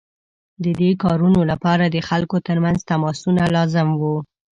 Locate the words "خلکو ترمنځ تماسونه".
2.07-3.43